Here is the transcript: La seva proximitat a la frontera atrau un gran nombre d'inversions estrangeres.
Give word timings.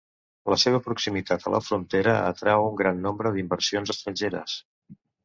La 0.51 0.55
seva 0.61 0.77
proximitat 0.85 1.43
a 1.49 1.53
la 1.55 1.59
frontera 1.65 2.15
atrau 2.29 2.65
un 2.71 2.79
gran 2.79 3.05
nombre 3.07 3.33
d'inversions 3.37 3.93
estrangeres. 3.97 4.57